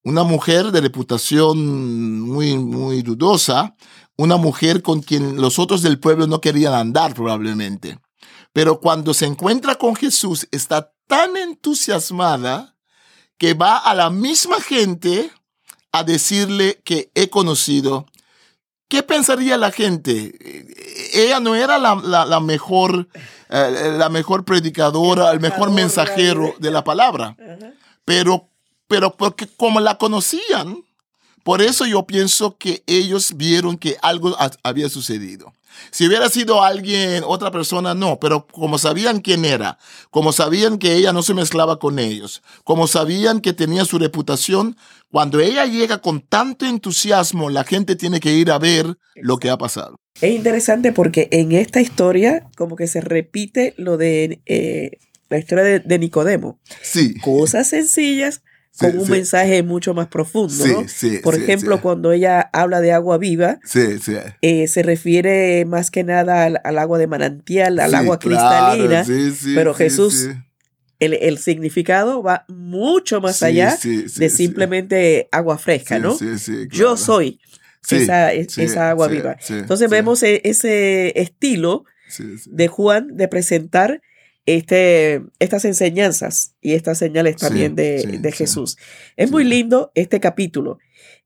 Una 0.05 0.25
mujer 0.25 0.73
de 0.73 0.81
reputación 0.81 2.21
muy, 2.21 2.59
muy 2.59 3.03
dudosa, 3.03 3.77
una 4.17 4.37
mujer 4.37 4.83
con 4.83 5.01
quien 5.01 5.41
los 5.41 5.59
otros 5.59 5.83
del 5.83 5.99
pueblo 6.01 6.27
no 6.27 6.41
querían 6.41 6.75
andar 6.75 7.15
probablemente. 7.15 7.99
Pero 8.53 8.81
cuando 8.81 9.15
se 9.15 9.27
encuentra 9.27 9.77
con 9.77 9.95
Jesús, 9.95 10.47
está 10.51 10.93
tan 11.07 11.37
entusiasmada 11.37 12.75
que 13.39 13.55
va 13.55 13.79
a 13.79 13.95
la 13.95 14.11
misma 14.11 14.61
gente 14.61 15.31
a 15.93 16.05
decirle 16.05 16.81
que 16.85 17.11
he 17.15 17.29
conocido. 17.31 18.07
¿Qué 18.89 19.03
pensaría 19.03 19.57
la 19.57 19.71
gente? 19.71 20.33
Ella 21.15 21.41
no 21.41 21.55
era 21.55 21.79
la, 21.79 21.95
la- 21.95 22.27
la 22.27 22.41
mejor, 22.41 23.09
eh, 23.49 23.95
la 23.97 24.09
mejor 24.09 24.45
predicadora, 24.45 25.31
el 25.31 25.41
mejor 25.41 25.71
mensajero 25.71 26.55
de- 26.59 26.71
la 26.71 26.85
palabra 26.85 27.37
pero, 28.05 28.49
pero 28.93 29.17
porque 29.17 29.47
como 29.57 29.81
la 29.81 29.97
conocían, 29.97 30.77
por 31.45 31.63
eso 31.63 31.87
yo 31.87 32.03
pienso 32.07 32.59
que 32.59 32.83
ellos 32.87 33.39
vieron 33.39 33.79
que 33.79 33.97
algo 34.03 34.37
ha- 34.39 34.51
había 34.63 34.91
sucedido. 34.91 35.51
Si 35.91 36.07
hubiera 36.07 36.29
sido 36.29 36.63
alguien, 36.63 37.25
otra 37.27 37.51
persona, 37.51 37.95
no, 37.95 38.21
pero 38.21 38.47
como 38.47 38.77
sabían 38.77 39.21
quién 39.23 39.47
era, 39.47 39.79
como 40.11 40.31
sabían 40.31 40.77
que 40.79 40.93
ella 40.95 41.15
no 41.15 41.23
se 41.23 41.33
mezclaba 41.33 41.79
con 41.79 41.99
ellos, 41.99 42.43
como 42.65 42.87
sabían 42.87 43.41
que 43.41 43.55
tenía 43.55 43.87
su 43.87 43.99
reputación, 43.99 44.77
cuando 45.11 45.41
ella 45.41 45.65
llega 45.65 45.97
con 46.03 46.21
tanto 46.21 46.67
entusiasmo, 46.67 47.49
la 47.49 47.65
gente 47.65 47.97
tiene 47.97 48.21
que 48.21 48.35
ir 48.35 48.51
a 48.51 48.59
ver 48.59 48.99
lo 49.15 49.39
que 49.39 49.49
ha 49.49 49.57
pasado. 49.57 49.97
Es 50.21 50.35
interesante 50.35 50.93
porque 50.93 51.29
en 51.33 51.53
esta 51.53 51.81
historia 51.81 52.47
como 52.59 52.77
que 52.77 52.87
se 52.87 53.01
repite 53.01 53.73
lo 53.79 53.97
de 53.97 54.43
eh, 54.45 54.99
la 55.31 55.39
historia 55.39 55.65
de, 55.65 55.81
de 55.81 55.99
Nicodemo. 55.99 56.61
Sí. 56.83 57.15
Cosas 57.21 57.71
sencillas 57.71 58.43
Sí, 58.75 58.87
con 58.87 58.99
un 58.99 59.05
sí. 59.05 59.11
mensaje 59.13 59.63
mucho 59.63 59.93
más 59.93 60.09
profundo. 60.09 60.65
Sí, 60.65 60.73
¿no? 60.73 60.89
sí, 60.89 61.21
Por 61.23 61.35
ejemplo, 61.35 61.83
cuando 61.83 62.11
ella 62.13 62.41
habla 62.55 62.81
de 62.81 62.93
agua 62.93 63.19
viva, 63.19 63.61
eh, 64.41 64.67
se 64.67 64.83
refiere 64.83 65.67
más 65.67 65.91
que 65.91 66.05
nada 66.05 66.45
al, 66.47 66.59
al 66.65 66.79
agua 66.79 66.97
de 66.99 67.07
manantial, 67.07 67.79
al 67.81 67.95
agua 67.95 68.19
claro, 68.19 68.71
cristalina. 68.73 69.05
sí, 69.05 69.31
sí, 69.33 69.53
pero 69.55 69.75
Jesús. 69.75 70.29
El, 71.01 71.15
el 71.15 71.39
significado 71.39 72.23
va 72.23 72.45
mucho 72.49 73.21
más 73.21 73.43
allá 73.43 73.77
de 73.83 74.31
simplemente 74.31 75.29
agua 75.33 75.59
fresca, 75.59 75.99
¿no? 75.99 76.17
sí, 76.17 76.39
sí, 76.39 76.69
Yo 76.71 76.95
claro. 76.95 76.97
soy 76.97 77.41
esa, 77.91 78.33
esa 78.33 78.89
agua 78.91 79.09
viva. 79.09 79.37
Entonces 79.49 79.91
vemos 79.91 80.23
e- 80.23 80.41
ese 80.45 81.21
estilo 81.21 81.85
de 82.47 82.69
Juan 82.69 83.17
de 83.17 83.27
presentar 83.27 84.01
este, 84.47 85.23
estas 85.39 85.65
enseñanzas 85.65 86.57
y 86.61 86.75
estas 86.75 86.99
señales 86.99 87.37
Sí, 87.39 87.47
también 87.47 87.75
de, 87.75 88.01
sí, 88.01 88.19
de 88.19 88.31
sí. 88.33 88.39
Jesús. 88.39 88.77
Es 89.17 89.31
muy 89.31 89.45
lindo 89.45 89.93
este 89.95 90.21
capítulo. 90.21 90.79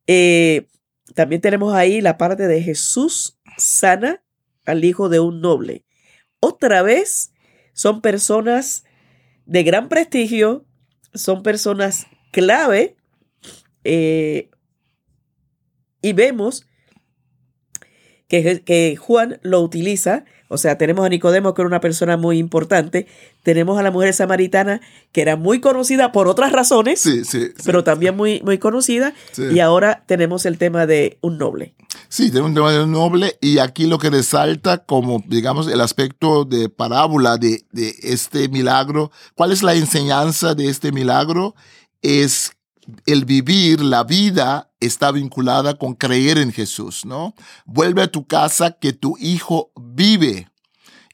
Eh, 0.07 0.67
también 1.15 1.41
tenemos 1.41 1.75
ahí 1.75 2.01
la 2.01 2.19
parte 2.19 2.47
de 2.47 2.63
Jesús 2.63 3.39
sana 3.57 4.23
al 4.65 4.85
hijo 4.85 5.09
de 5.09 5.21
un 5.21 5.41
noble. 5.41 5.85
Otra 6.41 6.83
vez 6.83 7.33
son 7.73 8.03
personas 8.03 8.85
de 9.47 9.63
gran 9.63 9.89
prestigio, 9.89 10.67
son 11.15 11.43
personas 11.43 12.07
clave 12.33 12.97
eh, 13.85 14.51
y 16.03 16.13
vemos 16.13 16.67
que, 18.29 18.63
que 18.63 18.97
Juan 18.97 19.39
lo 19.43 19.61
utiliza. 19.61 20.25
O 20.49 20.59
sea, 20.59 20.79
tenemos 20.79 21.05
a 21.05 21.09
Nicodemo, 21.09 21.55
que 21.55 21.63
era 21.63 21.69
una 21.69 21.81
persona 21.81 22.17
muy 22.17 22.39
importante. 22.39 23.07
Tenemos 23.43 23.79
a 23.79 23.83
la 23.83 23.91
mujer 23.91 24.15
samaritana, 24.15 24.81
que 25.13 25.23
era 25.23 25.37
muy 25.37 25.61
conocida 25.61 26.13
por 26.13 26.29
otras 26.29 26.53
razones, 26.53 27.01
Sí, 27.01 27.25
sí, 27.25 27.47
sí, 27.47 27.53
pero 27.65 27.85
también 27.85 28.17
muy, 28.17 28.41
muy 28.43 28.59
conocida. 28.59 29.15
sí. 29.33 29.43
Y 29.53 29.61
ahora 29.61 30.05
tenemos 30.07 30.47
el 30.47 30.59
tema 30.59 30.87
de 30.87 31.19
un 31.21 31.39
noble. 31.39 31.75
Sí, 32.09 32.29
tenemos 32.31 32.51
un 32.51 32.55
tema 32.55 32.73
de 32.73 32.85
un 32.85 32.93
noble 32.93 33.37
y 33.41 33.59
aquí 33.59 33.87
lo 33.87 33.99
que 33.99 34.11
resalta 34.11 34.79
como, 34.79 35.23
digamos, 35.27 35.67
el 35.69 35.81
aspecto 35.81 36.45
de 36.45 36.69
parábola 36.69 37.37
de, 37.39 37.65
de 37.73 37.95
este 38.03 38.49
milagro. 38.49 39.11
¿Cuál 39.35 39.53
es 39.53 39.63
la 39.63 39.75
enseñanza 39.75 40.55
de 40.55 40.69
este 40.69 40.93
milagro? 40.93 41.55
Es 42.03 42.53
el 43.07 43.25
vivir, 43.25 43.81
la 43.81 44.05
vida 44.05 44.71
está 44.79 45.11
vinculada 45.11 45.77
con 45.77 45.95
creer 45.95 46.39
en 46.39 46.53
Jesús, 46.53 47.05
¿no? 47.05 47.35
Vuelve 47.65 48.03
a 48.03 48.07
tu 48.13 48.27
casa 48.27 48.73
que 48.73 48.93
tu 48.93 49.17
hijo 49.19 49.73
vive. 49.97 50.49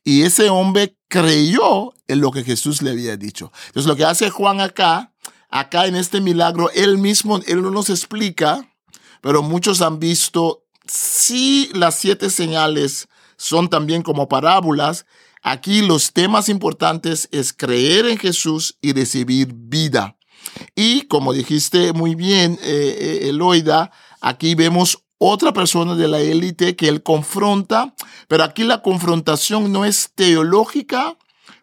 Y 0.04 0.22
ese 0.22 0.50
hombre 0.50 0.96
creyó 1.08 1.94
en 2.08 2.20
lo 2.20 2.32
que 2.32 2.44
Jesús 2.44 2.82
le 2.82 2.90
había 2.90 3.16
dicho. 3.16 3.52
Entonces 3.68 3.88
lo 3.88 3.96
que 3.96 4.04
hace 4.04 4.30
Juan 4.30 4.60
acá, 4.60 5.12
acá 5.48 5.86
en 5.86 5.96
este 5.96 6.20
milagro, 6.20 6.70
él 6.70 6.98
mismo, 6.98 7.38
él 7.46 7.62
no 7.62 7.70
nos 7.70 7.88
explica, 7.88 8.68
pero 9.20 9.42
muchos 9.42 9.80
han 9.80 10.00
visto 10.00 10.64
si 10.86 11.70
las 11.74 11.98
siete 11.98 12.30
señales 12.30 13.08
son 13.36 13.68
también 13.68 14.02
como 14.02 14.28
parábolas. 14.28 15.06
Aquí 15.42 15.82
los 15.82 16.12
temas 16.12 16.48
importantes 16.48 17.28
es 17.32 17.52
creer 17.52 18.06
en 18.06 18.18
Jesús 18.18 18.76
y 18.80 18.92
recibir 18.92 19.52
vida. 19.52 20.16
Y 20.74 21.02
como 21.02 21.32
dijiste 21.32 21.92
muy 21.92 22.14
bien, 22.14 22.58
eh, 22.62 23.20
eh, 23.22 23.28
Eloida, 23.28 23.90
aquí 24.20 24.54
vemos 24.54 25.04
otra 25.24 25.52
persona 25.52 25.94
de 25.94 26.08
la 26.08 26.20
élite 26.20 26.74
que 26.74 26.88
él 26.88 27.02
confronta, 27.02 27.94
pero 28.26 28.42
aquí 28.42 28.64
la 28.64 28.82
confrontación 28.82 29.70
no 29.70 29.84
es 29.84 30.10
teológica, 30.14 31.16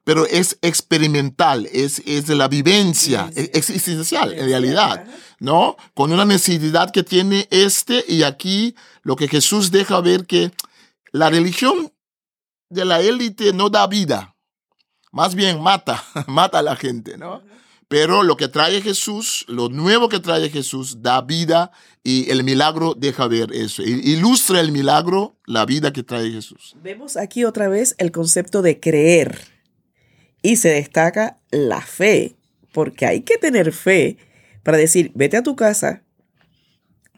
pero 0.06 0.26
es 0.26 0.58
experimental, 0.62 1.68
es, 1.74 2.02
es 2.06 2.26
de 2.26 2.36
la 2.36 2.48
vivencia, 2.48 3.30
existencial 3.36 4.34
en 4.34 4.46
realidad, 4.46 5.06
¿no? 5.40 5.76
Con 5.94 6.14
una 6.14 6.24
necesidad 6.24 6.92
que 6.92 7.04
tiene 7.04 7.48
este 7.52 8.06
y 8.08 8.24
aquí 8.24 8.76
lo 9.04 9.18
que 9.18 9.28
Jesús 9.28 9.72
deja 9.72 10.00
ver 10.00 10.26
que 10.26 10.52
la 11.12 11.30
religión 11.30 11.92
de 12.70 12.86
la 12.86 13.02
élite 13.02 13.52
no 13.52 13.70
da 13.70 13.88
vida, 13.88 14.36
más 15.12 15.36
bien 15.36 15.62
mata, 15.62 16.02
mata 16.28 16.60
a 16.60 16.64
la 16.64 16.78
gente, 16.78 17.18
¿no? 17.18 17.42
Pero 17.90 18.22
lo 18.22 18.38
que 18.38 18.48
trae 18.48 18.82
Jesús, 18.82 19.46
lo 19.48 19.68
nuevo 19.68 20.10
que 20.10 20.20
trae 20.20 20.50
Jesús, 20.52 21.02
da 21.02 21.22
vida 21.22 21.72
y 22.04 22.30
el 22.30 22.44
milagro 22.44 22.94
deja 22.96 23.28
ver 23.28 23.52
eso. 23.52 23.82
Ilustra 23.82 24.60
el 24.60 24.72
milagro, 24.72 25.40
la 25.48 25.66
vida 25.66 25.92
que 25.92 26.04
trae 26.04 26.30
Jesús. 26.30 26.76
Vemos 26.84 27.18
aquí 27.18 27.46
otra 27.46 27.68
vez 27.68 27.96
el 27.98 28.12
concepto 28.12 28.62
de 28.62 28.80
creer 28.80 29.40
y 30.44 30.58
se 30.58 30.70
destaca 30.70 31.40
la 31.50 31.82
fe, 31.82 32.36
porque 32.72 33.08
hay 33.08 33.22
que 33.22 33.40
tener 33.40 33.74
fe 33.74 34.18
para 34.62 34.78
decir, 34.78 35.12
vete 35.16 35.38
a 35.38 35.44
tu 35.44 35.56
casa 35.56 36.04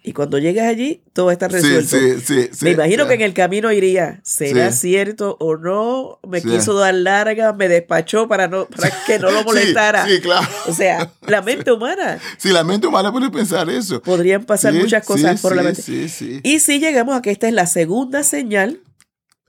y 0.03 0.13
cuando 0.13 0.39
llegues 0.39 0.63
allí 0.63 1.03
todo 1.13 1.29
está 1.29 1.47
resuelto. 1.47 1.95
sí, 1.95 2.19
sí, 2.25 2.49
sí, 2.51 2.65
Me 2.65 2.71
imagino 2.71 3.07
que 3.07 3.13
en 3.13 3.21
el 3.21 3.33
camino 3.33 3.71
iría, 3.71 4.19
¿será 4.23 4.71
cierto 4.71 5.37
o 5.39 5.57
no? 5.57 6.19
Me 6.27 6.41
quiso 6.41 6.73
dar 6.73 6.93
larga, 6.95 7.53
me 7.53 7.67
despachó 7.67 8.27
para, 8.27 8.47
no, 8.47 8.65
para 8.65 8.91
que 9.05 9.19
no 9.19 9.29
lo 9.29 9.43
molestara. 9.45 10.07
Sí, 10.07 10.19
claro. 10.19 10.47
O 10.67 10.73
sea, 10.73 11.11
la 11.27 11.41
mente 11.43 11.71
humana. 11.71 12.19
Sí, 12.37 12.49
la 12.49 12.63
mente 12.63 12.87
humana 12.87 13.11
puede 13.11 13.29
pensar 13.29 13.69
eso. 13.69 14.01
Podrían 14.01 14.43
pasar 14.43 14.73
muchas 14.73 15.05
cosas 15.05 15.39
por 15.39 15.55
la 15.55 15.75
sí, 15.75 15.91
mente. 15.91 16.49
Y 16.49 16.59
si 16.59 16.79
llegamos 16.79 17.15
a 17.15 17.21
que 17.21 17.29
esta 17.29 17.47
es 17.47 17.53
la 17.53 17.67
segunda 17.67 18.23
señal 18.23 18.79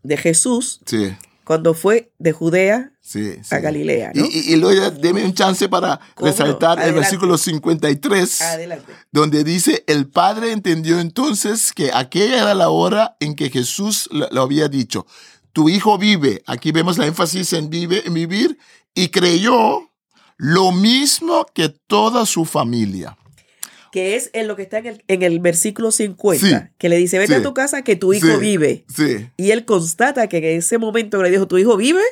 de 0.03 0.17
Jesús 0.17 0.81
Sí, 0.85 1.15
cuando 1.45 1.75
fue 1.75 2.13
de 2.19 2.33
Judea 2.33 2.93
sí, 3.01 3.35
sí. 3.43 3.55
a 3.55 3.59
Galilea, 3.59 4.13
¿no? 4.15 4.25
Y, 4.25 4.29
y, 4.29 4.53
y 4.53 4.57
luego 4.57 4.91
deme 4.91 5.25
un 5.25 5.35
chance 5.35 5.69
para 5.69 6.01
resaltar 6.17 6.81
el 6.81 6.95
versículo 6.95 7.37
53, 7.37 8.43
Adelante. 8.43 8.93
donde 9.11 9.45
dice, 9.45 9.85
el 9.87 10.09
Padre 10.09 10.53
entendió 10.53 11.01
entonces 11.01 11.73
que 11.73 11.91
aquella 11.93 12.43
era 12.43 12.55
la 12.55 12.69
hora 12.69 13.17
en 13.21 13.35
que 13.35 13.51
Jesús 13.51 14.09
lo, 14.13 14.29
lo 14.31 14.43
había 14.43 14.69
dicho. 14.69 15.07
Tu 15.53 15.69
hijo 15.69 15.99
vive. 15.99 16.43
Aquí 16.47 16.73
vemos 16.73 16.97
la 16.97 17.07
énfasis 17.07 17.53
en, 17.53 17.69
vive, 17.69 18.07
en 18.07 18.15
vivir. 18.15 18.59
Y 18.95 19.09
creyó 19.09 19.91
lo 20.37 20.73
mismo 20.73 21.47
que 21.55 21.69
toda 21.69 22.27
su 22.27 22.45
familia. 22.45 23.17
Que 23.93 24.17
es 24.17 24.31
en 24.33 24.49
lo 24.49 24.57
que 24.57 24.63
está 24.63 24.79
en 24.79 24.87
el, 24.87 25.05
en 25.07 25.23
el 25.23 25.39
versículo 25.39 25.93
50, 25.93 26.47
Sí, 26.47 26.55
que 26.79 26.89
le 26.89 26.97
dice, 26.97 27.19
vete 27.19 27.35
sí, 27.35 27.41
a 27.41 27.43
tu 27.43 27.55
casa 27.55 27.83
que 27.83 27.95
tu 27.95 28.13
hijo 28.13 28.27
sí. 28.27 28.37
vive. 28.41 28.85
Y 29.37 29.51
él 29.51 29.65
constata 29.65 30.29
que 30.29 30.39
en 30.39 30.59
ese 30.59 30.79
momento 30.79 31.19
que 31.19 31.25
le 31.25 31.31
dijo, 31.31 31.47
tu 31.47 31.59
hijo 31.59 31.77
vive, 31.77 32.03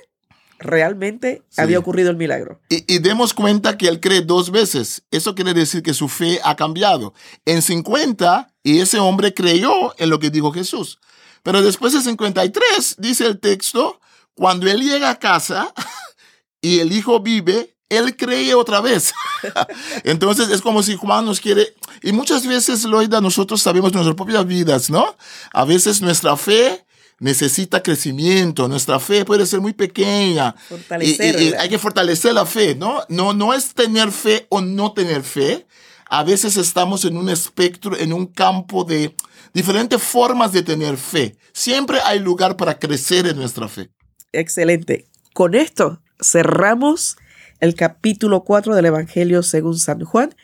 realmente 0.58 1.42
había 1.56 1.78
ocurrido 1.78 2.10
el 2.10 2.16
milagro. 2.16 2.60
Y, 2.68 2.84
y 2.94 2.98
demos 2.98 3.34
cuenta 3.34 3.76
que 3.78 3.88
él 3.88 3.98
cree 3.98 4.20
dos 4.20 4.50
veces. 4.50 5.02
Eso 5.10 5.34
quiere 5.34 5.54
decir 5.54 5.82
que 5.82 5.94
su 5.94 6.08
fe 6.08 6.38
ha 6.44 6.54
cambiado. 6.54 7.14
En 7.46 7.62
50, 7.62 8.52
y 8.62 8.80
ese 8.80 8.98
hombre 8.98 9.34
creyó 9.34 9.98
en 9.98 10.10
lo 10.10 10.18
que 10.20 10.30
dijo 10.30 10.52
Jesús. 10.52 11.00
Pero 11.42 11.62
después 11.62 11.92
de 11.94 12.02
53, 12.02 12.96
dice 12.98 13.26
el 13.26 13.40
texto, 13.40 13.98
Cuando 14.34 14.70
él 14.70 14.82
llega 14.82 15.10
a 15.10 15.18
casa 15.18 15.72
y 16.60 16.80
el 16.80 16.92
hijo 16.92 17.20
vive, 17.20 17.74
él 17.90 18.16
cree 18.16 18.54
otra 18.54 18.80
vez. 18.80 19.12
Entonces 20.04 20.48
es 20.48 20.62
como 20.62 20.82
si 20.82 20.96
Juan 20.96 21.26
nos 21.26 21.40
quiere, 21.40 21.74
y 22.02 22.12
muchas 22.12 22.46
veces, 22.46 22.84
Loida, 22.84 23.20
nosotros 23.20 23.60
sabemos 23.60 23.92
nuestras 23.92 24.16
propias 24.16 24.46
vidas, 24.46 24.88
¿no? 24.88 25.16
A 25.52 25.64
veces 25.66 26.00
nuestra 26.00 26.36
fe 26.36 26.86
necesita 27.18 27.82
crecimiento, 27.82 28.66
nuestra 28.66 28.98
fe 28.98 29.24
puede 29.24 29.44
ser 29.44 29.60
muy 29.60 29.74
pequeña. 29.74 30.54
Fortalecer, 30.68 31.40
y, 31.40 31.52
hay 31.52 31.68
que 31.68 31.78
fortalecer 31.78 32.32
la 32.32 32.46
fe, 32.46 32.74
¿no? 32.74 33.02
No, 33.08 33.34
no 33.34 33.52
es 33.52 33.74
tener 33.74 34.10
fe 34.10 34.46
o 34.48 34.60
no 34.60 34.92
tener 34.92 35.22
fe. 35.22 35.66
A 36.06 36.24
veces 36.24 36.56
estamos 36.56 37.04
en 37.04 37.16
un 37.16 37.28
espectro, 37.28 37.96
en 37.96 38.12
un 38.12 38.26
campo 38.26 38.84
de 38.84 39.14
diferentes 39.52 40.02
formas 40.02 40.52
de 40.52 40.62
tener 40.62 40.96
fe. 40.96 41.36
Siempre 41.52 42.00
hay 42.04 42.18
lugar 42.18 42.56
para 42.56 42.78
crecer 42.78 43.26
en 43.26 43.36
nuestra 43.36 43.68
fe. 43.68 43.90
Excelente. 44.32 45.06
Con 45.34 45.54
esto 45.54 46.00
cerramos 46.20 47.16
el 47.60 47.74
capítulo 47.74 48.44
4 48.44 48.74
del 48.74 48.86
Evangelio 48.86 49.42
según 49.42 49.78
San 49.78 50.04
Juan 50.04 50.34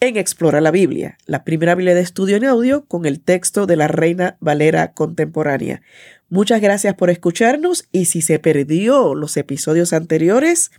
en 0.00 0.16
Explora 0.16 0.60
la 0.60 0.70
Biblia, 0.70 1.16
la 1.26 1.44
primera 1.44 1.74
Biblia 1.74 1.94
de 1.94 2.00
estudio 2.00 2.36
en 2.36 2.44
audio 2.44 2.84
con 2.86 3.06
el 3.06 3.20
texto 3.20 3.66
de 3.66 3.76
la 3.76 3.88
Reina 3.88 4.36
Valera 4.40 4.92
contemporánea. 4.92 5.82
Muchas 6.28 6.60
gracias 6.60 6.94
por 6.94 7.10
escucharnos 7.10 7.86
y 7.92 8.06
si 8.06 8.20
se 8.20 8.38
perdió 8.38 9.14
los 9.14 9.36
episodios 9.36 9.92
anteriores, 9.92 10.70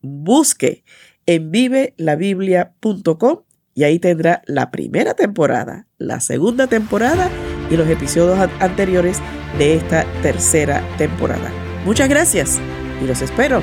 busque 0.00 0.82
en 1.26 1.50
vivelabiblia.com 1.50 3.40
y 3.74 3.84
ahí 3.84 3.98
tendrá 3.98 4.42
la 4.46 4.70
primera 4.70 5.14
temporada, 5.14 5.86
la 5.98 6.20
segunda 6.20 6.66
temporada 6.66 7.30
y 7.70 7.76
los 7.76 7.88
episodios 7.88 8.38
an- 8.38 8.50
anteriores 8.60 9.18
de 9.58 9.74
esta 9.74 10.04
tercera 10.22 10.82
temporada. 10.96 11.52
Muchas 11.84 12.08
gracias 12.08 12.58
y 13.02 13.06
los 13.06 13.22
espero 13.22 13.62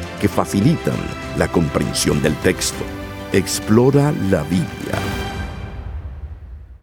que 0.21 0.29
facilitan 0.29 0.95
la 1.35 1.47
comprensión 1.47 2.21
del 2.21 2.35
texto. 2.37 2.85
Explora 3.33 4.13
la 4.29 4.43
Biblia 4.43 5.30